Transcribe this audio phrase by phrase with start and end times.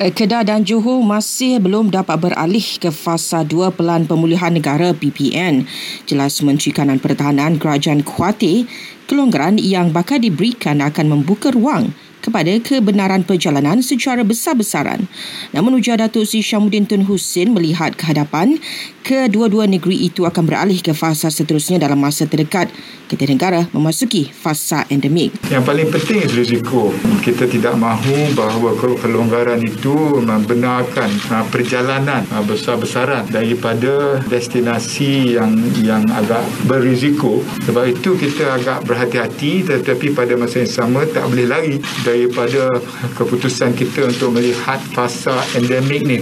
[0.00, 5.68] Eh, Kedah dan Johor masih belum dapat beralih ke fasa 2 Pelan Pemulihan Negara PPN.
[6.08, 8.64] Jelas Menteri Kanan Pertahanan Kerajaan Kuwait,
[9.04, 15.08] kelonggaran yang bakal diberikan akan membuka ruang kepada kebenaran perjalanan secara besar-besaran.
[15.56, 18.60] Namun ujar Datuk Sri Syamuddin Tun Hussein melihat kehadapan
[19.02, 22.68] kedua-dua negeri itu akan beralih ke fasa seterusnya dalam masa terdekat
[23.10, 25.34] kita negara memasuki fasa endemik.
[25.50, 26.94] Yang paling penting risiko.
[27.18, 36.06] Kita tidak mahu bahawa kelonggaran itu membenarkan uh, perjalanan uh, besar-besaran daripada destinasi yang yang
[36.14, 37.42] agak berisiko.
[37.66, 42.66] Sebab itu kita agak berhati-hati tetapi pada masa yang sama tak boleh lari daripada
[43.14, 46.18] keputusan kita untuk melihat fasa endemik ni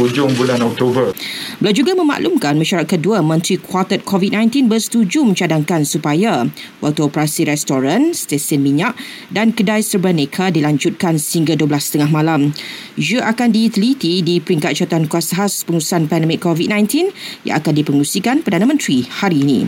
[0.00, 1.12] hujung bulan Oktober.
[1.60, 6.48] Beliau juga memaklumkan masyarakat kedua Menteri Kuartet COVID-19 bersetuju mencadangkan supaya
[6.80, 8.96] waktu operasi restoran, stesen minyak
[9.28, 12.56] dan kedai serba neka dilanjutkan sehingga 12.30 malam.
[12.96, 17.12] Ia akan diteliti di peringkat jawatan kuasa khas pengurusan pandemik COVID-19
[17.44, 19.60] yang akan dipengusikan Perdana Menteri hari ini.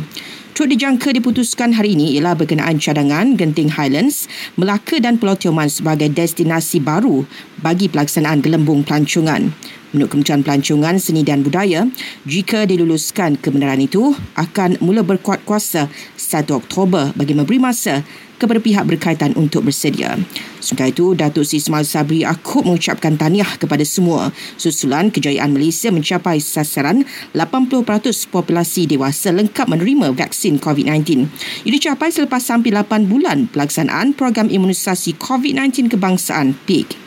[0.52, 4.28] Turut dijangka diputuskan hari ini ialah berkenaan cadangan Genting Highlands,
[4.60, 7.24] Melaka dan Pulau Tioman sebagai destinasi baru
[7.64, 9.48] bagi pelaksanaan gelembung pelancongan.
[9.96, 11.88] Menurut Kementerian Pelancongan Seni dan Budaya,
[12.28, 15.88] jika diluluskan kebenaran itu akan mula berkuat kuasa
[16.32, 18.00] 1 Oktober bagi memberi masa
[18.40, 20.16] kepada pihak berkaitan untuk bersedia.
[20.58, 27.04] Sementara itu, Datuk Ismail Sabri akut mengucapkan tahniah kepada semua susulan kejayaan Malaysia mencapai sasaran
[27.36, 31.28] 80% populasi dewasa lengkap menerima vaksin COVID-19.
[31.68, 37.01] Ini dicapai selepas hampir 8 bulan pelaksanaan program imunisasi COVID-19 kebangsaan PIK.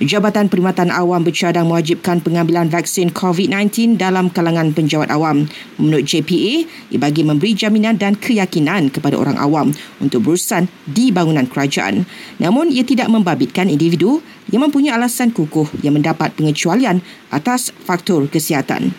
[0.00, 5.44] Jabatan Perkhidmatan Awam bercadang mewajibkan pengambilan vaksin COVID-19 dalam kalangan penjawat awam.
[5.76, 11.44] Menurut JPA, ia bagi memberi jaminan dan keyakinan kepada orang awam untuk berurusan di bangunan
[11.44, 12.08] kerajaan.
[12.40, 18.96] Namun, ia tidak membabitkan individu yang mempunyai alasan kukuh yang mendapat pengecualian atas faktor kesihatan.